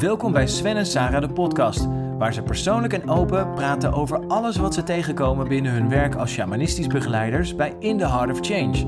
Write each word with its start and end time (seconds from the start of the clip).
Welkom 0.00 0.32
bij 0.32 0.46
Sven 0.46 0.76
en 0.76 0.86
Sarah 0.86 1.20
de 1.20 1.32
podcast, 1.32 1.84
waar 2.18 2.34
ze 2.34 2.42
persoonlijk 2.42 2.92
en 2.92 3.08
open 3.08 3.54
praten 3.54 3.92
over 3.92 4.26
alles 4.26 4.56
wat 4.56 4.74
ze 4.74 4.82
tegenkomen 4.82 5.48
binnen 5.48 5.72
hun 5.72 5.88
werk 5.88 6.14
als 6.14 6.30
shamanistisch 6.32 6.86
begeleiders 6.86 7.54
bij 7.56 7.76
In 7.78 7.98
the 7.98 8.08
Heart 8.08 8.30
of 8.30 8.46
Change. 8.46 8.86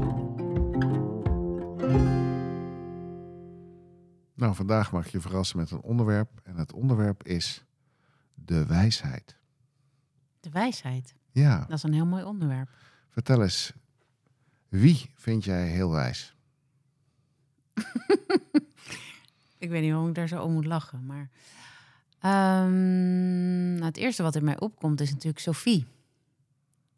Nou, 4.35 4.55
vandaag 4.55 4.93
mag 4.93 5.07
ik 5.07 5.13
je 5.13 5.21
verrassen 5.21 5.59
met 5.59 5.71
een 5.71 5.83
onderwerp 5.83 6.31
en 6.43 6.57
het 6.57 6.73
onderwerp 6.73 7.23
is 7.27 7.65
de 8.35 8.67
wijsheid. 8.67 9.37
De 10.41 10.51
wijsheid. 10.51 11.15
Ja, 11.31 11.59
Dat 11.69 11.77
is 11.77 11.83
een 11.83 11.93
heel 11.93 12.07
mooi 12.07 12.25
onderwerp. 12.25 12.69
vertel 13.09 13.43
eens, 13.43 13.73
wie 14.69 15.11
vind 15.15 15.45
jij 15.45 15.67
heel 15.67 15.91
wijs? 15.91 16.35
Ik 19.65 19.71
weet 19.71 19.83
niet 19.83 19.91
waarom 19.91 20.09
ik 20.09 20.15
daar 20.15 20.29
zo 20.29 20.43
om 20.43 20.53
moet 20.53 20.65
lachen. 20.65 21.07
Maar 21.07 21.31
ehm, 22.19 23.73
nou, 23.73 23.85
het 23.85 23.97
eerste 23.97 24.23
wat 24.23 24.35
in 24.35 24.45
mij 24.45 24.61
opkomt 24.61 25.01
is 25.01 25.11
natuurlijk 25.11 25.39
Sophie. 25.39 25.87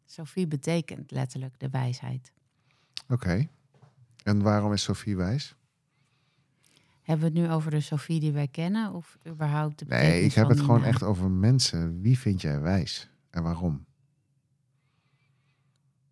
Sophie 0.05 0.47
betekent 0.47 1.11
letterlijk 1.11 1.59
de 1.59 1.69
wijsheid. 1.69 2.31
Oké, 3.09 3.47
en 4.23 4.41
waarom 4.41 4.73
is 4.73 4.83
Sophie 4.83 5.15
wijs? 5.15 5.55
Hebben 7.01 7.33
we 7.33 7.39
het 7.39 7.47
nu 7.47 7.53
over 7.53 7.71
de 7.71 7.79
Sophie 7.79 8.19
die 8.19 8.31
wij 8.31 8.47
kennen? 8.47 8.93
Of 8.93 9.17
überhaupt 9.27 9.79
de 9.79 9.85
Nee, 9.85 10.21
ik 10.21 10.33
heb 10.33 10.47
het 10.47 10.59
gewoon 10.59 10.79
naam? 10.79 10.89
echt 10.89 11.03
over 11.03 11.29
mensen. 11.31 12.01
Wie 12.01 12.19
vind 12.19 12.41
jij 12.41 12.59
wijs 12.59 13.09
en 13.29 13.43
waarom? 13.43 13.85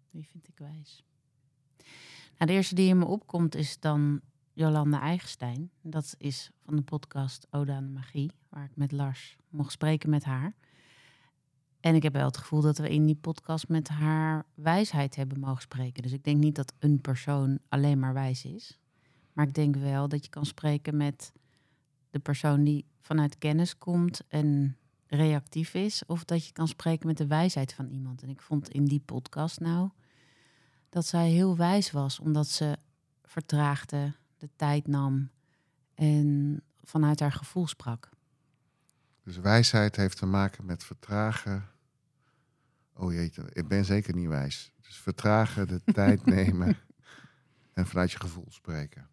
Wie 0.09 0.28
vind 0.31 0.48
ik 0.48 0.58
wijs? 0.58 1.03
Nou, 2.38 2.52
de 2.52 2.53
eerste 2.53 2.76
die 2.76 2.90
in 2.90 2.98
me 2.98 3.06
opkomt 3.06 3.56
is 3.56 3.80
dan 3.80 4.22
Jolanda 4.55 5.02
Eigenstein. 5.02 5.70
Dat 5.82 6.16
is 6.18 6.52
van 6.66 6.76
de 6.76 6.82
podcast 6.82 7.48
Ode 7.50 7.72
aan 7.72 7.86
de 7.86 7.91
Magie, 7.91 8.32
waar 8.50 8.64
ik 8.64 8.75
met 8.75 8.92
Lars 8.92 9.38
mocht 9.50 9.72
spreken 9.72 10.09
met 10.09 10.23
haar. 10.23 10.56
En 11.80 11.95
ik 11.95 12.03
heb 12.03 12.14
wel 12.14 12.25
het 12.25 12.38
gevoel 12.38 12.62
dat 12.62 12.78
we 12.78 12.89
in 12.89 13.06
die 13.06 13.16
podcast 13.16 13.67
met 13.67 13.88
haar 13.88 14.45
wijsheid 14.53 15.16
hebben 15.16 15.39
mogen 15.39 15.62
spreken. 15.62 16.03
Dus 16.03 16.12
ik 16.12 16.23
denk 16.23 16.38
niet 16.38 16.56
dat 16.56 16.73
een 16.80 17.02
persoon 17.02 17.59
alleen 17.70 18.00
maar 18.00 18.14
wijs 18.14 18.45
is. 18.45 18.80
Maar 19.34 19.47
ik 19.47 19.53
denk 19.53 19.75
wel 19.75 20.08
dat 20.08 20.23
je 20.23 20.30
kan 20.30 20.45
spreken 20.45 20.97
met 20.97 21.31
de 22.09 22.19
persoon 22.19 22.64
die 22.64 22.86
vanuit 23.02 23.38
kennis 23.38 23.78
komt 23.78 24.22
en 24.28 24.78
reactief 25.08 25.73
is. 25.73 26.06
Of 26.06 26.23
dat 26.25 26.45
je 26.45 26.52
kan 26.52 26.67
spreken 26.67 27.08
met 27.08 27.17
de 27.17 27.28
wijsheid 27.28 27.73
van 27.73 27.88
iemand. 27.88 28.22
En 28.23 28.30
ik 28.30 28.42
vond 28.42 28.69
in 28.69 28.86
die 28.86 29.02
podcast 29.06 29.59
nou 29.59 29.90
dat 30.90 31.06
zij 31.06 31.30
heel 31.30 31.56
wijs 31.56 31.92
was, 31.92 32.19
omdat 32.19 32.47
ze 32.47 32.78
vertraagde, 33.23 34.14
de 34.38 34.50
tijd 34.55 34.88
nam 34.88 35.30
en 35.94 36.61
vanuit 36.83 37.19
haar 37.19 37.31
gevoel 37.31 37.67
sprak. 37.67 38.09
Dus 39.23 39.38
wijsheid 39.38 39.95
heeft 39.95 40.17
te 40.17 40.25
maken 40.25 40.66
met 40.66 40.83
vertragen. 40.83 41.69
Oh 42.94 43.13
jeetje, 43.13 43.44
ik 43.53 43.67
ben 43.67 43.86
zeker 43.86 44.16
niet 44.16 44.28
wijs. 44.28 44.72
Dus 44.81 44.97
vertragen, 44.97 45.67
de 45.67 45.81
tijd 45.94 46.25
nemen 46.25 46.78
en 47.73 47.86
vanuit 47.86 48.11
je 48.11 48.19
gevoel 48.19 48.47
spreken. 48.50 49.08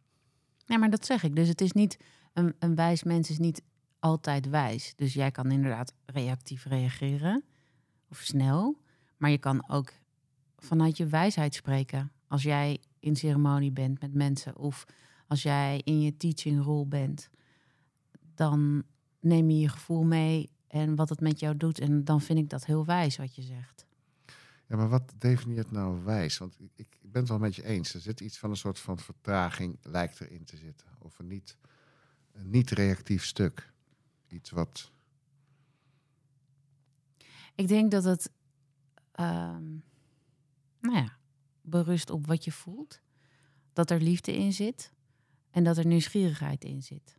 Ja, 0.67 0.78
maar 0.78 0.91
dat 0.91 1.06
zeg 1.06 1.23
ik. 1.23 1.37
Dus 1.37 1.48
het 1.48 1.61
is 1.61 1.73
niet 1.73 1.97
een, 2.33 2.55
een 2.59 2.75
wijs 2.75 3.03
mens 3.03 3.31
is 3.31 3.39
niet 3.39 3.62
altijd 3.98 4.48
wijs. 4.48 4.93
Dus 4.97 5.15
jij 5.15 5.31
kan 5.31 5.50
inderdaad 5.50 5.93
reactief 6.06 6.65
reageren 6.65 7.45
of 8.09 8.19
snel, 8.19 8.78
maar 9.17 9.31
je 9.31 9.39
kan 9.39 9.69
ook 9.69 9.93
vanuit 10.56 10.97
je 10.97 11.06
wijsheid 11.06 11.55
spreken. 11.55 12.12
Als 12.28 12.43
jij 12.43 12.81
in 12.98 13.17
ceremonie 13.17 13.73
bent 13.73 14.00
met 14.00 14.15
mensen 14.15 14.56
of 14.56 14.84
als 15.33 15.42
jij 15.42 15.80
in 15.84 16.00
je 16.00 16.16
teachingrol 16.16 16.88
bent, 16.88 17.30
dan 18.34 18.83
neem 19.20 19.50
je 19.50 19.58
je 19.58 19.69
gevoel 19.69 20.02
mee 20.02 20.50
en 20.66 20.94
wat 20.94 21.08
het 21.08 21.20
met 21.20 21.41
jou 21.41 21.56
doet. 21.56 21.78
En 21.78 22.05
dan 22.05 22.20
vind 22.20 22.38
ik 22.38 22.48
dat 22.48 22.64
heel 22.64 22.84
wijs 22.84 23.16
wat 23.16 23.34
je 23.34 23.42
zegt. 23.42 23.87
Ja, 24.66 24.76
maar 24.76 24.88
wat 24.88 25.15
definieert 25.19 25.71
nou 25.71 26.04
wijs? 26.04 26.38
Want 26.38 26.56
ik, 26.59 26.71
ik 26.76 26.98
ben 27.03 27.21
het 27.21 27.28
wel 27.28 27.38
met 27.38 27.54
je 27.54 27.65
eens. 27.65 27.94
Er 27.94 28.00
zit 28.00 28.21
iets 28.21 28.38
van 28.38 28.50
een 28.50 28.56
soort 28.56 28.78
van 28.78 28.98
vertraging, 28.98 29.78
lijkt 29.82 30.21
erin 30.21 30.44
te 30.44 30.56
zitten. 30.56 30.87
Of 30.98 31.19
een 31.19 31.26
niet, 31.26 31.56
een 32.32 32.50
niet 32.50 32.71
reactief 32.71 33.25
stuk. 33.25 33.72
Iets 34.28 34.50
wat. 34.50 34.91
Ik 37.54 37.69
denk 37.69 37.91
dat 37.91 38.04
het, 38.04 38.31
ehm, 39.12 39.71
nou 40.81 40.97
ja, 40.97 41.16
berust 41.60 42.10
op 42.10 42.26
wat 42.26 42.44
je 42.44 42.53
voelt. 42.53 43.00
Dat 43.72 43.91
er 43.91 44.00
liefde 44.00 44.37
in 44.37 44.53
zit 44.53 44.92
en 45.53 45.65
dat 45.65 45.77
er 45.77 45.87
nieuwsgierigheid 45.87 46.65
in 46.65 46.83
zit. 46.83 47.19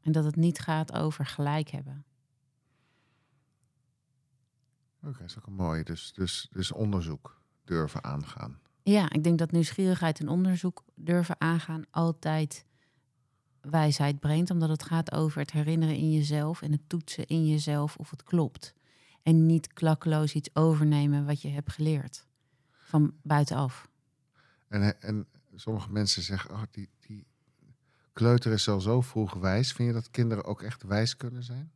En 0.00 0.12
dat 0.12 0.24
het 0.24 0.36
niet 0.36 0.58
gaat 0.58 0.92
over 0.92 1.26
gelijk 1.26 1.68
hebben. 1.68 2.04
Oké, 5.02 5.18
dat 5.18 5.28
is 5.28 5.38
ook 5.38 5.46
een 5.46 5.52
mooie. 5.52 5.84
Dus, 5.84 6.12
dus, 6.12 6.48
dus 6.50 6.72
onderzoek 6.72 7.40
durven 7.64 8.04
aangaan. 8.04 8.60
Ja, 8.82 9.10
ik 9.10 9.24
denk 9.24 9.38
dat 9.38 9.50
nieuwsgierigheid 9.50 10.20
en 10.20 10.28
onderzoek 10.28 10.84
durven 10.94 11.40
aangaan 11.40 11.84
altijd 11.90 12.66
wijsheid 13.60 14.20
brengt. 14.20 14.50
Omdat 14.50 14.68
het 14.68 14.82
gaat 14.82 15.12
over 15.12 15.40
het 15.40 15.50
herinneren 15.50 15.96
in 15.96 16.12
jezelf 16.12 16.62
en 16.62 16.72
het 16.72 16.88
toetsen 16.88 17.26
in 17.26 17.46
jezelf 17.46 17.96
of 17.96 18.10
het 18.10 18.22
klopt. 18.22 18.74
En 19.22 19.46
niet 19.46 19.72
klakkeloos 19.72 20.34
iets 20.34 20.54
overnemen 20.54 21.26
wat 21.26 21.42
je 21.42 21.48
hebt 21.48 21.72
geleerd. 21.72 22.26
Van 22.70 23.14
buitenaf. 23.22 23.90
En, 24.68 25.00
en 25.02 25.26
sommige 25.54 25.92
mensen 25.92 26.22
zeggen, 26.22 26.50
oh, 26.50 26.62
die, 26.70 26.88
die 26.98 27.26
kleuter 28.12 28.52
is 28.52 28.68
al 28.68 28.80
zo 28.80 29.00
vroeg 29.00 29.34
wijs. 29.34 29.72
Vind 29.72 29.88
je 29.88 29.94
dat 29.94 30.10
kinderen 30.10 30.44
ook 30.44 30.62
echt 30.62 30.82
wijs 30.82 31.16
kunnen 31.16 31.42
zijn? 31.42 31.72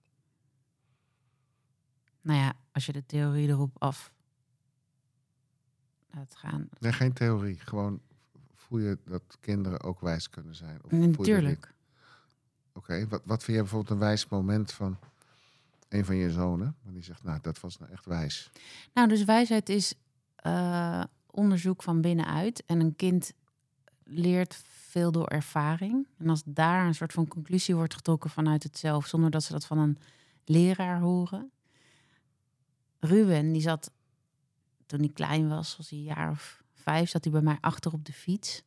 Nou 2.20 2.38
ja, 2.38 2.52
als 2.72 2.86
je 2.86 2.92
de 2.92 3.06
theorie 3.06 3.48
erop 3.48 3.76
af 3.78 4.12
laat 6.10 6.34
gaan. 6.36 6.68
Nee, 6.78 6.92
geen 6.92 7.12
theorie. 7.12 7.58
Gewoon 7.58 8.00
voel 8.54 8.78
je 8.78 8.98
dat 9.04 9.36
kinderen 9.40 9.82
ook 9.82 10.00
wijs 10.00 10.30
kunnen 10.30 10.54
zijn? 10.54 10.84
Of? 10.84 10.90
Natuurlijk. 10.90 11.74
Oké, 12.72 13.08
wat, 13.08 13.22
wat 13.24 13.44
vind 13.44 13.56
je 13.56 13.62
bijvoorbeeld 13.62 13.92
een 13.92 14.06
wijs 14.06 14.28
moment 14.28 14.72
van 14.72 14.98
een 15.88 16.04
van 16.04 16.16
je 16.16 16.30
zonen? 16.30 16.76
Want 16.82 16.94
die 16.94 17.04
zegt, 17.04 17.22
nou, 17.22 17.38
dat 17.42 17.60
was 17.60 17.78
nou 17.78 17.92
echt 17.92 18.06
wijs. 18.06 18.50
Nou, 18.94 19.08
dus 19.08 19.24
wijsheid 19.24 19.68
is 19.68 19.94
eh, 20.36 21.04
onderzoek 21.26 21.82
van 21.82 22.00
binnenuit. 22.00 22.62
En 22.66 22.80
een 22.80 22.96
kind 22.96 23.32
leert 24.04 24.62
veel 24.66 25.12
door 25.12 25.26
ervaring. 25.26 26.06
En 26.18 26.28
als 26.28 26.42
daar 26.44 26.86
een 26.86 26.94
soort 26.94 27.12
van 27.12 27.28
conclusie 27.28 27.74
wordt 27.74 27.94
getrokken 27.94 28.30
vanuit 28.30 28.62
het 28.62 28.78
zelf, 28.78 29.06
zonder 29.06 29.30
dat 29.30 29.42
ze 29.42 29.52
dat 29.52 29.66
van 29.66 29.78
een 29.78 29.98
leraar 30.44 31.00
horen. 31.00 31.50
Ruben, 32.98 33.52
die 33.52 33.62
zat 33.62 33.90
toen 34.86 34.98
hij 34.98 35.08
klein 35.08 35.48
was, 35.48 35.76
was 35.76 35.90
hij 35.90 35.98
een 35.98 36.04
jaar 36.04 36.30
of 36.30 36.62
vijf, 36.72 37.10
zat 37.10 37.24
hij 37.24 37.32
bij 37.32 37.42
mij 37.42 37.58
achter 37.60 37.92
op 37.92 38.04
de 38.04 38.12
fiets. 38.12 38.62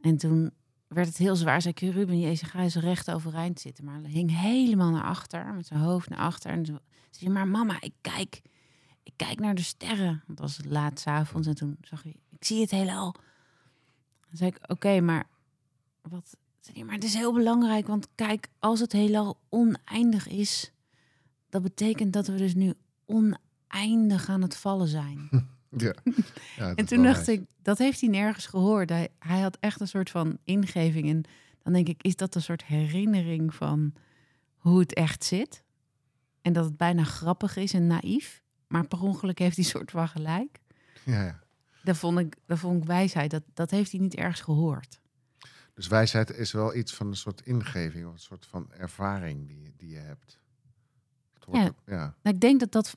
En 0.00 0.16
toen 0.16 0.50
werd 0.88 1.06
het 1.06 1.16
heel 1.16 1.36
zwaar. 1.36 1.62
Zei 1.62 1.74
ik, 1.76 1.94
Ruben, 1.94 2.20
jezus, 2.20 2.48
ga 2.48 2.60
eens 2.60 2.74
recht 2.74 3.10
overeind 3.10 3.60
zitten. 3.60 3.84
Maar 3.84 4.00
hij 4.00 4.10
hing 4.10 4.40
helemaal 4.40 4.90
naar 4.90 5.04
achter, 5.04 5.54
met 5.54 5.66
zijn 5.66 5.80
hoofd 5.80 6.08
naar 6.08 6.18
achter. 6.18 6.50
En 6.50 6.62
toen 6.62 6.78
zei 7.10 7.30
maar 7.30 7.48
mama, 7.48 7.80
ik 7.80 7.94
kijk, 8.00 8.42
ik 9.02 9.12
kijk 9.16 9.40
naar 9.40 9.54
de 9.54 9.62
sterren. 9.62 10.22
Het 10.26 10.38
was 10.38 10.58
laat 10.64 11.02
avonds 11.06 11.48
en 11.48 11.54
toen 11.54 11.76
zag 11.80 12.02
hij, 12.02 12.16
ik 12.30 12.44
zie 12.44 12.60
het 12.60 12.70
heelal. 12.70 13.14
Dan 14.28 14.36
zei 14.36 14.50
ik, 14.50 14.70
oké, 14.70 15.00
maar 15.00 15.26
wat? 16.02 16.36
Maar 16.84 16.94
het 16.94 17.04
is 17.04 17.14
heel 17.14 17.32
belangrijk, 17.32 17.86
want 17.86 18.08
kijk, 18.14 18.48
als 18.58 18.80
het 18.80 18.92
heelal 18.92 19.38
oneindig 19.48 20.28
is, 20.28 20.72
dat 21.48 21.62
betekent 21.62 22.12
dat 22.12 22.26
we 22.26 22.36
dus 22.36 22.54
nu 22.54 22.74
oneindig 23.06 24.28
aan 24.28 24.42
het 24.42 24.56
vallen 24.56 24.88
zijn. 24.88 25.28
Ja. 25.76 25.94
En 26.74 26.86
toen 26.86 27.02
dacht 27.02 27.28
ik, 27.28 27.42
dat 27.62 27.78
heeft 27.78 28.00
hij 28.00 28.10
nergens 28.10 28.46
gehoord. 28.46 28.88
Hij, 28.88 29.08
hij 29.18 29.40
had 29.40 29.56
echt 29.60 29.80
een 29.80 29.88
soort 29.88 30.10
van 30.10 30.38
ingeving. 30.44 31.08
En 31.08 31.22
dan 31.62 31.72
denk 31.72 31.88
ik, 31.88 32.02
is 32.02 32.16
dat 32.16 32.34
een 32.34 32.42
soort 32.42 32.64
herinnering 32.64 33.54
van 33.54 33.92
hoe 34.56 34.80
het 34.80 34.94
echt 34.94 35.24
zit? 35.24 35.62
En 36.42 36.52
dat 36.52 36.64
het 36.64 36.76
bijna 36.76 37.04
grappig 37.04 37.56
is 37.56 37.72
en 37.72 37.86
naïef. 37.86 38.42
Maar 38.66 38.86
per 38.86 39.02
ongeluk 39.02 39.38
heeft 39.38 39.56
hij 39.56 39.64
soort 39.64 39.90
van 39.90 40.08
gelijk. 40.08 40.60
Ja, 41.04 41.24
ja. 41.24 41.40
Dat 41.88 41.96
vond 41.96 42.18
ik, 42.18 42.36
dat 42.46 42.58
vond 42.58 42.80
ik 42.82 42.84
wijsheid. 42.88 43.30
Dat, 43.30 43.42
dat 43.54 43.70
heeft 43.70 43.90
hij 43.92 44.00
niet 44.00 44.14
ergens 44.14 44.40
gehoord. 44.40 45.00
Dus 45.74 45.86
wijsheid 45.86 46.30
is 46.30 46.52
wel 46.52 46.74
iets 46.74 46.94
van 46.94 47.06
een 47.06 47.16
soort 47.16 47.40
ingeving, 47.40 48.06
of 48.06 48.12
een 48.12 48.18
soort 48.18 48.46
van 48.46 48.72
ervaring 48.72 49.46
die, 49.46 49.62
je- 49.62 49.72
die 49.76 49.88
je 49.90 49.98
hebt. 49.98 50.38
Ja. 51.52 51.74
Nou, 52.22 52.34
ik 52.34 52.40
denk 52.40 52.60
dat, 52.60 52.72
dat, 52.72 52.96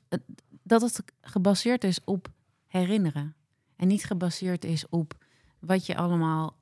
dat 0.62 0.80
het 0.82 1.02
gebaseerd 1.20 1.84
is 1.84 2.04
op 2.04 2.30
herinneren. 2.66 3.34
En 3.76 3.88
niet 3.88 4.04
gebaseerd 4.04 4.64
is 4.64 4.88
op 4.88 5.14
wat 5.58 5.86
je 5.86 5.96
allemaal 5.96 6.56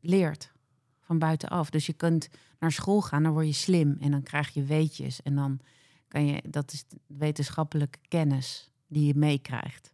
leert 0.00 0.52
van 1.00 1.18
buitenaf. 1.18 1.70
Dus 1.70 1.86
je 1.86 1.92
kunt 1.92 2.28
naar 2.58 2.72
school 2.72 3.00
gaan, 3.02 3.22
dan 3.22 3.32
word 3.32 3.46
je 3.46 3.52
slim 3.52 3.96
en 4.00 4.10
dan 4.10 4.22
krijg 4.22 4.48
je 4.54 4.64
weetjes. 4.64 5.22
En 5.22 5.34
dan 5.34 5.60
kan 6.08 6.26
je, 6.26 6.42
dat 6.48 6.72
is 6.72 6.84
wetenschappelijke 7.06 7.98
kennis 8.08 8.70
die 8.86 9.06
je 9.06 9.14
meekrijgt. 9.14 9.92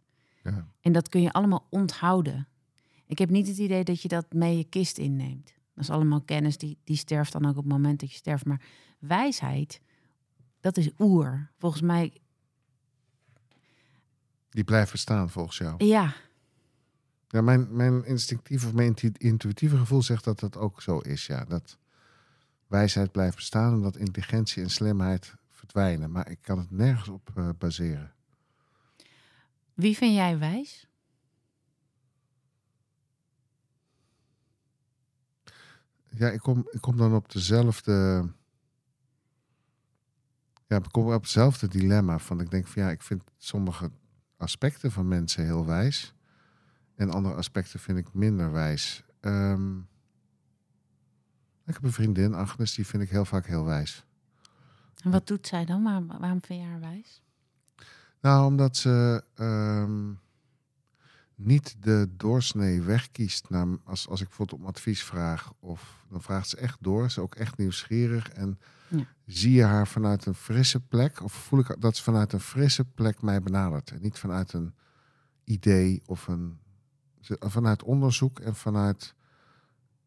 Ja. 0.55 0.67
En 0.81 0.91
dat 0.91 1.09
kun 1.09 1.21
je 1.21 1.31
allemaal 1.31 1.67
onthouden. 1.69 2.47
Ik 3.05 3.17
heb 3.17 3.29
niet 3.29 3.47
het 3.47 3.57
idee 3.57 3.83
dat 3.83 4.01
je 4.01 4.07
dat 4.07 4.33
mee 4.33 4.57
je 4.57 4.63
kist 4.63 4.97
inneemt. 4.97 5.45
Dat 5.73 5.83
is 5.83 5.89
allemaal 5.89 6.21
kennis 6.21 6.57
die, 6.57 6.77
die 6.83 6.95
sterft 6.97 7.31
dan 7.31 7.43
ook 7.45 7.57
op 7.57 7.63
het 7.63 7.71
moment 7.71 7.99
dat 7.99 8.11
je 8.11 8.17
sterft. 8.17 8.45
Maar 8.45 8.61
wijsheid, 8.99 9.81
dat 10.59 10.77
is 10.77 10.89
oer. 10.99 11.51
Volgens 11.57 11.81
mij, 11.81 12.13
Die 14.49 14.63
blijft 14.63 14.91
bestaan 14.91 15.29
volgens 15.29 15.57
jou. 15.57 15.85
ja, 15.85 16.13
Ja, 17.27 17.41
mijn, 17.41 17.75
mijn 17.75 18.05
instinctieve 18.05 18.67
of 18.67 18.73
mijn 18.73 18.87
intu- 18.87 19.11
intuïtieve 19.17 19.77
gevoel 19.77 20.01
zegt 20.01 20.23
dat 20.23 20.39
dat 20.39 20.57
ook 20.57 20.81
zo 20.81 20.97
is. 20.99 21.25
Ja, 21.25 21.45
dat 21.45 21.77
wijsheid 22.67 23.11
blijft 23.11 23.35
bestaan 23.35 23.73
en 23.73 23.81
dat 23.81 23.97
intelligentie 23.97 24.63
en 24.63 24.69
slimheid 24.69 25.35
verdwijnen. 25.49 26.11
Maar 26.11 26.29
ik 26.29 26.41
kan 26.41 26.57
het 26.59 26.71
nergens 26.71 27.07
op 27.09 27.29
eh, 27.35 27.49
baseren. 27.57 28.11
Wie 29.77 29.97
vind 29.97 30.13
jij 30.13 30.37
wijs? 30.37 30.87
Ja, 36.09 36.29
ik 36.29 36.39
kom, 36.39 36.67
ik 36.71 36.81
kom 36.81 36.97
dan 36.97 37.15
op 37.15 37.31
dezelfde. 37.31 37.91
Ja, 40.67 40.77
ik 40.77 40.91
kom 40.91 41.13
op 41.13 41.21
hetzelfde 41.21 41.67
dilemma. 41.67 42.19
Van 42.19 42.41
ik 42.41 42.51
denk 42.51 42.67
van 42.67 42.83
ja, 42.83 42.89
ik 42.89 43.01
vind 43.01 43.23
sommige 43.37 43.91
aspecten 44.37 44.91
van 44.91 45.07
mensen 45.07 45.43
heel 45.43 45.65
wijs. 45.65 46.13
En 46.95 47.09
andere 47.09 47.35
aspecten 47.35 47.79
vind 47.79 47.97
ik 47.97 48.13
minder 48.13 48.51
wijs. 48.51 49.03
Ehm, 49.19 49.77
ik 51.65 51.73
heb 51.73 51.83
een 51.83 51.91
vriendin, 51.91 52.33
Agnes, 52.33 52.75
die 52.75 52.85
vind 52.85 53.03
ik 53.03 53.09
heel 53.09 53.25
vaak 53.25 53.45
heel 53.45 53.65
wijs. 53.65 54.05
En 55.03 55.11
wat 55.11 55.27
doet 55.27 55.47
zij 55.47 55.65
dan? 55.65 55.83
Waar, 55.83 56.05
waarom 56.05 56.41
vind 56.41 56.61
je 56.61 56.67
haar 56.67 56.79
wijs? 56.79 57.21
Nou, 58.27 58.45
omdat 58.45 58.77
ze 58.77 59.23
ehm, 59.35 60.11
niet 61.35 61.75
de 61.79 62.09
doorsnee 62.17 62.81
weg 62.81 63.11
kiest. 63.11 63.49
Naar, 63.49 63.67
als, 63.83 64.07
als 64.07 64.21
ik 64.21 64.27
bijvoorbeeld 64.27 64.61
om 64.61 64.67
advies 64.67 65.03
vraag, 65.03 65.53
of 65.59 66.05
dan 66.09 66.21
vraagt 66.21 66.49
ze 66.49 66.57
echt 66.57 66.77
door. 66.81 66.99
Ze 67.01 67.07
is 67.07 67.19
ook 67.19 67.35
echt 67.35 67.57
nieuwsgierig. 67.57 68.29
En 68.29 68.59
Ja. 68.89 69.03
zie 69.25 69.51
je 69.51 69.63
haar 69.63 69.87
vanuit 69.87 70.25
een 70.25 70.33
frisse 70.33 70.79
plek, 70.79 71.23
of 71.23 71.33
voel 71.33 71.59
ik 71.59 71.75
dat 71.79 71.95
ze 71.95 72.03
vanuit 72.03 72.33
een 72.33 72.39
frisse 72.39 72.85
plek 72.85 73.21
mij 73.21 73.41
benadert. 73.41 73.91
En 73.91 74.01
niet 74.01 74.19
vanuit 74.19 74.53
een 74.53 74.73
idee 75.43 76.01
of 76.05 76.27
een. 76.27 76.57
Vanuit 77.39 77.83
onderzoek 77.83 78.39
en 78.39 78.55
vanuit 78.55 79.15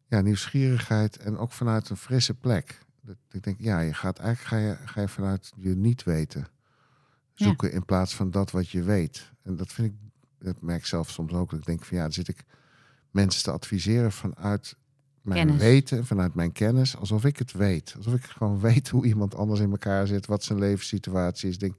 ja, 0.07 0.21
nieuwsgierigheid 0.21 1.17
en 1.17 1.37
ook 1.37 1.51
vanuit 1.51 1.89
een 1.89 1.97
frisse 1.97 2.33
plek. 2.33 2.85
Dat 3.01 3.17
ik 3.31 3.43
denk, 3.43 3.59
ja, 3.59 3.79
je 3.79 3.93
gaat 3.93 4.19
eigenlijk 4.19 4.47
ga 4.47 4.57
je, 4.57 4.87
ga 4.87 5.01
je 5.01 5.07
vanuit 5.07 5.51
je 5.55 5.75
niet 5.75 6.03
weten 6.03 6.47
Ja. 7.33 7.45
zoeken 7.45 7.71
in 7.71 7.85
plaats 7.85 8.15
van 8.15 8.31
dat 8.31 8.51
wat 8.51 8.69
je 8.69 8.83
weet. 8.83 9.31
En 9.41 9.55
dat 9.55 9.73
vind 9.73 9.87
ik, 9.87 9.93
dat 10.39 10.61
merk 10.61 10.79
ik 10.79 10.85
zelf 10.85 11.09
soms 11.09 11.33
ook. 11.33 11.49
Dat 11.49 11.59
ik 11.59 11.65
denk 11.65 11.85
van 11.85 11.97
ja, 11.97 12.03
dan 12.03 12.13
zit 12.13 12.27
ik 12.27 12.43
mensen 13.11 13.43
te 13.43 13.51
adviseren 13.51 14.11
vanuit 14.11 14.75
mijn 15.21 15.45
Kennis. 15.45 15.61
weten, 15.61 16.05
vanuit 16.05 16.33
mijn 16.33 16.51
kennis, 16.51 16.97
alsof 16.97 17.25
ik 17.25 17.37
het 17.37 17.51
weet. 17.51 17.93
Alsof 17.97 18.13
ik 18.13 18.23
gewoon 18.23 18.59
weet 18.69 18.89
hoe 18.89 19.05
iemand 19.05 19.35
anders 19.35 19.59
in 19.59 19.71
elkaar 19.71 20.07
zit, 20.07 20.25
wat 20.25 20.43
zijn 20.43 20.59
levenssituatie 20.59 21.49
is. 21.49 21.53
Ik 21.53 21.59
Denk, 21.59 21.75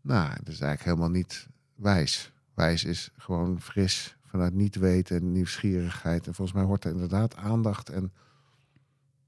nou, 0.00 0.28
dat 0.28 0.54
is 0.54 0.60
eigenlijk 0.60 0.82
helemaal 0.82 1.10
niet 1.10 1.48
wijs. 1.74 2.32
Wijs 2.54 2.84
is 2.84 3.10
gewoon 3.16 3.60
fris, 3.60 4.16
vanuit 4.26 4.54
niet 4.54 4.76
weten 4.76 5.16
en 5.16 5.32
nieuwsgierigheid. 5.32 6.26
En 6.26 6.34
volgens 6.34 6.56
mij 6.56 6.66
hoort 6.66 6.84
er 6.84 6.90
inderdaad 6.90 7.36
aandacht 7.36 7.88
en 7.88 8.12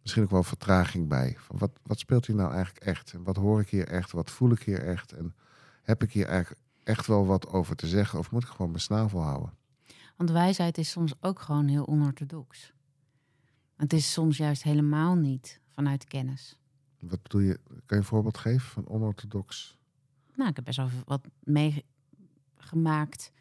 misschien 0.04 0.24
ook 0.24 0.30
wel 0.30 0.42
vertraging 0.42 1.08
bij. 1.08 1.36
Van 1.38 1.58
wat, 1.58 1.70
wat 1.82 1.98
speelt 1.98 2.26
hier 2.26 2.36
nou 2.36 2.52
eigenlijk 2.52 2.84
echt? 2.84 3.12
En 3.12 3.22
wat 3.22 3.36
hoor 3.36 3.60
ik 3.60 3.68
hier 3.68 3.88
echt? 3.88 4.12
Wat 4.12 4.30
voel 4.30 4.50
ik 4.50 4.62
hier 4.62 4.82
echt? 4.82 5.12
En 5.12 5.34
heb 5.82 6.02
ik 6.02 6.12
hier 6.12 6.26
eigenlijk 6.26 6.60
echt 6.82 7.06
wel 7.06 7.26
wat 7.26 7.48
over 7.48 7.76
te 7.76 7.86
zeggen? 7.86 8.18
Of 8.18 8.30
moet 8.30 8.42
ik 8.42 8.48
gewoon 8.48 8.70
mijn 8.70 8.82
snavel 8.82 9.20
houden? 9.22 9.52
Want 10.16 10.30
wijsheid 10.30 10.78
is 10.78 10.90
soms 10.90 11.12
ook 11.20 11.40
gewoon 11.40 11.66
heel 11.68 11.86
onorthodox. 11.86 12.72
Het 13.76 13.92
is 13.92 14.12
soms 14.12 14.36
juist 14.36 14.62
helemaal 14.62 15.14
niet 15.14 15.60
vanuit 15.68 16.04
kennis. 16.04 16.58
Wat 16.98 17.22
bedoel 17.22 17.40
je? 17.40 17.58
Kan 17.66 17.76
je 17.86 17.96
een 17.96 18.04
voorbeeld 18.04 18.38
geven 18.38 18.68
van 18.68 18.88
onorthodox? 18.88 19.78
Nou, 20.34 20.50
ik 20.50 20.56
heb 20.56 20.64
best 20.64 20.76
wel 20.76 20.88
wat 21.04 21.26
meegemaakt. 21.40 23.32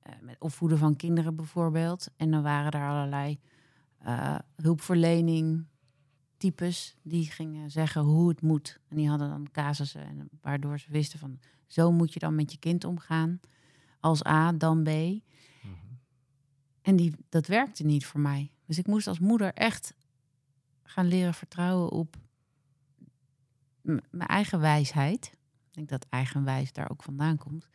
eh, 0.00 0.12
met 0.20 0.36
opvoeden 0.38 0.78
van 0.78 0.96
kinderen 0.96 1.36
bijvoorbeeld. 1.36 2.08
En 2.16 2.30
dan 2.30 2.42
waren 2.42 2.72
er 2.72 2.88
allerlei 2.88 3.38
eh, 3.98 4.38
hulpverlening 4.56 5.66
types 6.40 6.96
die 7.02 7.30
gingen 7.30 7.70
zeggen 7.70 8.02
hoe 8.02 8.28
het 8.28 8.42
moet. 8.42 8.80
En 8.88 8.96
die 8.96 9.08
hadden 9.08 9.28
dan 9.28 9.50
casussen 9.50 10.06
en 10.06 10.28
waardoor 10.40 10.78
ze 10.78 10.90
wisten 10.90 11.18
van 11.18 11.38
zo 11.66 11.92
moet 11.92 12.12
je 12.12 12.18
dan 12.18 12.34
met 12.34 12.52
je 12.52 12.58
kind 12.58 12.84
omgaan. 12.84 13.40
Als 14.00 14.26
A, 14.26 14.52
dan 14.52 14.82
B. 14.82 14.88
En 16.82 16.96
die, 16.96 17.14
dat 17.28 17.46
werkte 17.46 17.84
niet 17.84 18.06
voor 18.06 18.20
mij. 18.20 18.52
Dus 18.66 18.78
ik 18.78 18.86
moest 18.86 19.06
als 19.06 19.18
moeder 19.18 19.54
echt 19.54 19.94
gaan 20.82 21.06
leren 21.06 21.34
vertrouwen 21.34 21.90
op 21.90 22.16
mijn 23.82 24.28
eigen 24.28 24.60
wijsheid. 24.60 25.26
Ik 25.68 25.74
denk 25.74 25.88
dat 25.88 26.06
eigenwijs 26.08 26.72
daar 26.72 26.90
ook 26.90 27.02
vandaan 27.02 27.36
komt. 27.36 27.68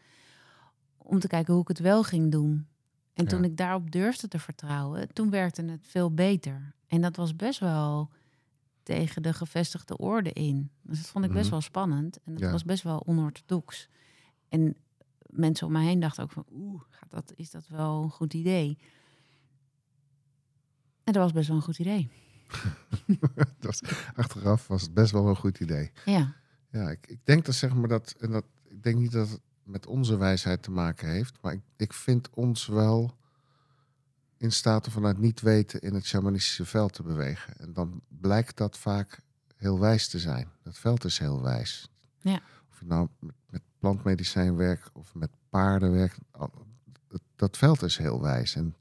Om 0.98 1.20
te 1.20 1.28
kijken 1.28 1.54
hoe 1.54 1.62
ik 1.62 1.68
het 1.68 1.80
wel 1.80 2.04
ging 2.04 2.32
doen. 2.32 2.68
En 3.14 3.28
toen 3.28 3.44
ik 3.44 3.58
daarop 3.58 3.92
durfde 3.92 4.28
te 4.28 4.40
vertrouwen, 4.40 5.14
toen 5.14 5.30
werkte 5.30 5.64
het 5.64 5.88
veel 5.88 6.14
beter. 6.14 6.74
En 6.88 7.02
dat 7.02 7.16
was 7.16 7.36
best 7.36 7.60
wel 7.60 8.12
tegen 8.86 9.22
de 9.22 9.34
gevestigde 9.34 9.98
orde 9.98 10.32
in. 10.34 10.70
Dus 10.82 10.98
dat 10.98 11.08
vond 11.08 11.26
ik 11.26 11.32
best 11.32 11.44
Mhm. 11.44 11.52
wel 11.52 11.62
spannend. 11.62 12.20
En 12.24 12.32
dat 12.34 12.42
Ja. 12.42 12.52
was 12.52 12.64
best 12.64 12.84
wel 12.84 13.04
onorthodox. 13.08 13.90
En 14.50 14.76
mensen 15.30 15.68
om 15.68 15.74
mij 15.74 15.86
heen 15.86 16.00
dachten 16.00 16.24
ook 16.24 16.32
van... 16.32 16.46
oeh, 16.52 16.82
gaat 16.90 17.10
dat, 17.12 17.34
is 17.36 17.52
dat 17.52 17.68
wel 17.68 18.04
een 18.04 18.10
goed 18.10 18.34
idee? 18.34 18.78
En 21.04 21.14
dat 21.14 21.24
was 21.24 21.32
best 21.32 21.48
wel 21.48 21.58
een 21.58 21.64
goed 21.64 21.80
idee. 21.80 22.10
Dat 23.60 23.82
achteraf 24.16 24.68
was 24.68 24.82
het 24.82 24.94
best 24.94 25.12
wel 25.12 25.28
een 25.28 25.36
goed 25.36 25.60
idee. 25.60 25.92
Ja, 26.06 26.36
Ja, 26.70 26.90
ik, 26.90 27.08
ik 27.08 27.20
denk 27.26 27.46
dat 27.46 27.56
zeg 27.56 27.74
maar 27.76 27.88
dat, 27.88 28.16
en 28.20 28.32
dat, 28.32 28.46
ik 28.68 28.84
denk 28.84 28.98
niet 28.98 29.12
dat 29.12 29.30
het 29.30 29.42
met 29.64 29.86
onze 29.86 30.18
wijsheid 30.18 30.64
te 30.64 30.72
maken 30.72 31.10
heeft, 31.10 31.42
maar 31.42 31.54
ik, 31.54 31.62
ik 31.78 31.94
vind 31.94 32.30
ons 32.30 32.66
wel 32.68 33.18
in 34.38 34.52
staat 34.52 34.86
om 34.86 34.92
vanuit 34.92 35.18
niet 35.18 35.42
weten 35.42 35.82
in 35.82 35.94
het 35.94 36.06
shamanistische 36.06 36.66
veld 36.66 36.94
te 36.94 37.04
bewegen. 37.04 37.58
En 37.58 37.74
dan 37.74 38.02
blijkt 38.08 38.58
dat 38.58 38.78
vaak 38.78 39.22
heel 39.56 39.80
wijs 39.80 40.08
te 40.08 40.20
zijn. 40.20 40.50
Dat 40.64 40.78
veld 40.78 41.04
is 41.04 41.18
heel 41.18 41.42
wijs. 41.42 41.90
Ja. 42.20 42.42
Of 42.72 42.80
je 42.80 42.86
nou 42.86 43.08
met, 43.20 43.62
plantmedicijn 43.80 44.56
werkt 44.56 44.90
of 44.94 45.16
met 45.16 45.30
paarden 45.50 45.92
werkt, 45.92 46.18
dat, 47.36 47.58
veld 47.58 47.82
is 47.82 47.98
heel 47.98 48.22
wijs. 48.22 48.56
En 48.56 48.76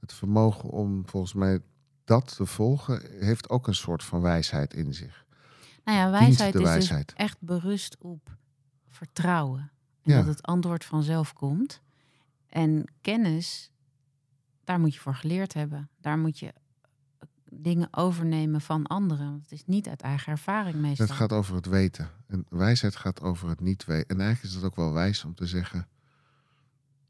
het 0.00 0.12
vermogen 0.12 0.68
om 0.68 1.08
volgens 1.08 1.32
mij 1.34 1.60
dat 2.04 2.36
te 2.36 2.46
volgen 2.46 3.02
heeft 3.20 3.48
ook 3.48 3.66
een 3.66 3.74
soort 3.74 4.04
van 4.04 4.20
wijsheid 4.20 4.74
in 4.74 4.94
zich. 4.94 5.24
nou 5.84 5.98
ja, 5.98 6.10
wijsheid 6.10 6.54
is 6.54 6.62
wijsheid. 6.62 7.08
dus 7.08 7.16
echt 7.16 7.40
berust 7.40 7.96
op 7.98 8.36
vertrouwen. 8.88 9.70
En 10.02 10.12
Ja. 10.12 10.16
dat 10.16 10.26
het 10.26 10.42
antwoord 10.42 10.84
vanzelf 10.84 11.32
komt. 11.32 11.80
En 12.48 12.84
kennis, 13.00 13.71
daar 14.64 14.80
moet 14.80 14.94
je 14.94 15.00
voor 15.00 15.14
geleerd 15.14 15.54
hebben. 15.54 15.90
Daar 16.00 16.18
moet 16.18 16.38
je 16.38 16.46
eh, 16.46 17.28
dingen 17.50 17.88
overnemen 17.90 18.60
van 18.60 18.86
anderen. 18.86 19.30
Want 19.30 19.42
het 19.42 19.52
is 19.52 19.64
niet 19.66 19.88
uit 19.88 20.00
eigen 20.00 20.32
ervaring 20.32 20.74
meestal. 20.74 21.06
Het 21.06 21.14
gaat 21.14 21.32
over 21.32 21.54
het 21.54 21.66
weten. 21.66 22.10
En 22.26 22.46
wijsheid 22.48 22.96
gaat 22.96 23.20
over 23.20 23.48
het 23.48 23.60
niet 23.60 23.84
weten. 23.84 24.08
En 24.08 24.20
eigenlijk 24.20 24.48
is 24.48 24.54
het 24.54 24.64
ook 24.64 24.76
wel 24.76 24.92
wijs 24.92 25.24
om 25.24 25.34
te 25.34 25.46
zeggen... 25.46 25.86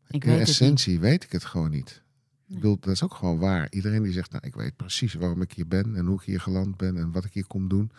Ik 0.08 0.24
in 0.24 0.30
weet 0.30 0.38
het 0.38 0.48
essentie 0.48 1.00
weet 1.00 1.24
ik 1.24 1.32
het 1.32 1.44
gewoon 1.44 1.70
niet. 1.70 2.02
Nee. 2.46 2.56
Ik 2.56 2.62
bedoel, 2.62 2.78
dat 2.80 2.92
is 2.92 3.02
ook 3.02 3.14
gewoon 3.14 3.38
waar. 3.38 3.66
Iedereen 3.70 4.02
die 4.02 4.12
zegt, 4.12 4.30
nou, 4.30 4.46
ik 4.46 4.54
weet 4.54 4.76
precies 4.76 5.14
waarom 5.14 5.42
ik 5.42 5.52
hier 5.52 5.68
ben... 5.68 5.96
en 5.96 6.06
hoe 6.06 6.20
ik 6.20 6.26
hier 6.26 6.40
geland 6.40 6.76
ben 6.76 6.96
en 6.96 7.12
wat 7.12 7.24
ik 7.24 7.32
hier 7.32 7.46
kom 7.46 7.68
doen. 7.68 7.92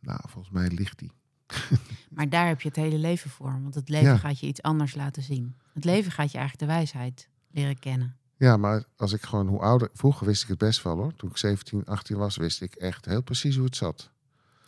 Nou, 0.00 0.20
volgens 0.28 0.54
mij 0.54 0.68
ligt 0.68 0.98
die. 0.98 1.12
Maar 2.10 2.28
daar 2.28 2.46
heb 2.46 2.60
je 2.60 2.68
het 2.68 2.76
hele 2.76 2.98
leven 2.98 3.30
voor. 3.30 3.60
Want 3.62 3.74
het 3.74 3.88
leven 3.88 4.08
Ja. 4.08 4.16
gaat 4.16 4.40
je 4.40 4.46
iets 4.46 4.62
anders 4.62 4.94
laten 4.94 5.22
zien. 5.22 5.56
Het 5.72 5.84
leven 5.84 6.12
gaat 6.12 6.32
je 6.32 6.38
eigenlijk 6.38 6.68
de 6.68 6.74
wijsheid 6.74 7.28
leren 7.50 7.78
kennen. 7.78 8.16
Ja, 8.42 8.56
maar 8.56 8.84
als 8.96 9.12
ik 9.12 9.22
gewoon 9.22 9.48
hoe 9.48 9.60
ouder... 9.60 9.90
Vroeger 9.94 10.26
wist 10.26 10.42
ik 10.42 10.48
het 10.48 10.58
best 10.58 10.82
wel, 10.82 10.96
hoor. 10.96 11.14
Toen 11.16 11.30
ik 11.30 11.36
17, 11.36 11.86
18 11.86 12.16
was, 12.16 12.36
wist 12.36 12.60
ik 12.60 12.74
echt 12.74 13.04
heel 13.04 13.22
precies 13.22 13.56
hoe 13.56 13.64
het 13.64 13.76
zat. 13.76 14.10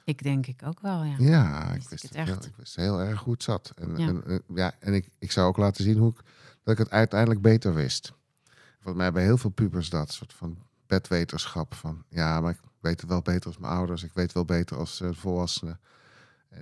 Ik 0.04 0.22
denk 0.22 0.46
ik 0.46 0.60
ook 0.64 0.80
wel, 0.80 1.02
ja. 1.02 1.14
Ja, 1.18 1.72
ik 1.72 1.88
Wist 1.88 1.90
het 1.90 2.02
het 2.02 2.14
heel, 2.14 2.34
echt? 2.34 2.46
ik 2.46 2.56
wist 2.56 2.76
heel 2.76 3.00
erg 3.00 3.20
hoe 3.20 3.32
het 3.32 3.42
zat. 3.42 3.72
En, 3.76 3.96
Ja. 3.96 4.06
en, 4.08 4.42
ja, 4.54 4.74
en 4.78 4.94
ik, 4.94 5.08
ik 5.18 5.30
zou 5.32 5.48
ook 5.48 5.56
laten 5.56 5.84
zien 5.84 5.98
hoe 5.98 6.10
ik, 6.10 6.16
dat 6.62 6.72
ik 6.72 6.78
het 6.78 6.90
uiteindelijk 6.90 7.40
beter 7.42 7.74
wist. 7.74 8.12
Volgens 8.74 8.94
mij 8.94 9.04
hebben 9.04 9.22
heel 9.22 9.38
veel 9.38 9.50
pubers 9.50 9.90
dat 9.90 10.12
soort 10.12 10.32
van 10.32 10.58
bedweterschap. 10.86 11.74
Van 11.74 12.04
ja, 12.08 12.40
maar 12.40 12.50
ik 12.52 12.60
weet 12.80 13.00
het 13.00 13.10
wel 13.10 13.22
beter 13.22 13.46
als 13.46 13.58
mijn 13.58 13.72
ouders. 13.72 14.02
Ik 14.02 14.12
weet 14.14 14.32
wel 14.32 14.44
beter 14.44 14.76
als 14.76 15.00
eh, 15.00 15.08
volwassenen. 15.12 15.80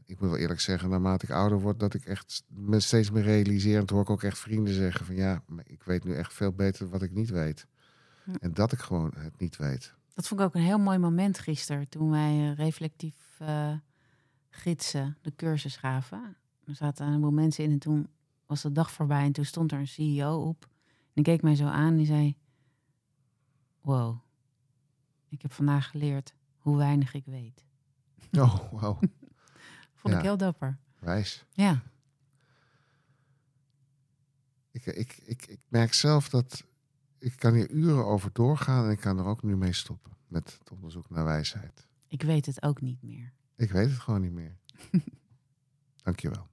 Ik 0.04 0.20
moet 0.20 0.30
wel 0.30 0.38
eerlijk 0.38 0.61
zeggen, 0.61 0.88
naarmate 0.88 1.25
ik 1.25 1.30
ouder 1.30 1.61
word, 1.61 1.80
dat 1.80 1.94
ik 1.94 2.04
echt 2.04 2.44
me 2.49 2.80
steeds 2.80 3.11
meer 3.11 3.22
realiseer. 3.22 3.78
En 3.78 3.84
hoor 3.90 4.02
ik 4.02 4.11
ook 4.11 4.22
echt 4.22 4.38
vrienden 4.38 4.75
zeggen 4.75 5.06
van 5.06 5.14
ja, 5.14 5.42
maar 5.46 5.64
ik 5.66 5.82
weet 5.82 6.04
nu 6.04 6.14
echt 6.14 6.34
veel 6.34 6.52
beter 6.52 6.88
wat 6.88 7.02
ik 7.02 7.12
niet 7.12 7.30
weet. 7.30 7.66
Ja. 8.25 8.32
En 8.40 8.54
dat 8.54 8.72
ik 8.72 8.78
gewoon 8.78 9.12
het 9.16 9.38
niet 9.38 9.56
weet. 9.56 9.94
Dat 10.14 10.26
vond 10.26 10.40
ik 10.40 10.46
ook 10.46 10.54
een 10.54 10.61
heel 10.61 10.78
mooi 10.78 10.99
moment 10.99 11.38
gisteren. 11.38 11.88
Toen 11.88 12.11
wij 12.11 12.52
reflectief 12.52 13.37
eh, 13.38 13.72
gidsen 14.50 15.16
de 15.22 15.34
cursus 15.37 15.76
gaven. 15.76 16.37
Er 16.64 16.75
zaten 16.75 17.04
een 17.04 17.11
heleboel 17.11 17.32
mensen 17.32 17.64
in 17.64 17.70
en 17.70 17.78
toen 17.78 18.08
was 18.46 18.62
de 18.62 18.72
dag 18.72 18.90
voorbij. 18.90 19.25
En 19.25 19.32
toen 19.32 19.44
stond 19.44 19.72
er 19.72 19.78
een 19.78 19.88
CEO 19.88 20.49
op. 20.49 20.64
En 20.64 21.22
die 21.22 21.25
keek 21.25 21.42
mij 21.42 21.54
zo 21.54 21.66
aan 21.66 21.88
en 21.88 21.96
die 21.96 22.06
zei... 22.06 22.37
Wow, 23.80 24.18
Ik 25.28 25.42
heb 25.42 25.52
vandaag 25.52 25.90
geleerd 25.90 26.34
hoe 26.58 26.76
weinig 26.76 27.14
ik 27.14 27.25
weet. 27.25 27.64
Oh, 28.32 28.72
wow. 28.72 29.02
Vond 30.02 30.14
Ja. 30.14 30.21
ik 30.21 30.26
heel 30.26 30.37
dapper. 30.37 30.78
Wijs. 30.99 31.44
Ja. 31.52 31.82
Ik, 34.71 34.87
ik, 34.87 35.16
ik, 35.25 35.47
ik 35.47 35.61
merk 35.68 35.94
zelf 35.94 36.28
dat 36.28 36.64
ik 37.18 37.37
kan 37.37 37.54
hier 37.54 37.71
uren 37.71 38.04
over 38.06 38.30
doorgaan 38.32 38.85
en 38.85 38.90
ik 38.90 39.00
kan 39.00 39.18
er 39.18 39.25
ook 39.25 39.42
nu 39.42 39.56
mee 39.56 39.73
stoppen 39.73 40.12
met 40.26 40.56
het 40.59 40.71
onderzoek 40.71 41.11
naar 41.11 41.25
wijsheid. 41.25 41.87
Ik 42.09 42.23
weet 42.23 42.47
het 42.47 42.62
ook 42.62 42.80
niet 42.80 43.02
meer. 43.02 43.32
Ik 43.56 43.71
weet 43.71 43.90
het 43.90 43.99
gewoon 43.99 44.21
niet 44.21 44.32
meer. 44.32 44.56
Dankjewel. 46.04 46.49